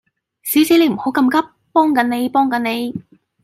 [0.41, 3.03] 小姐你唔好咁急，幫緊你，幫緊你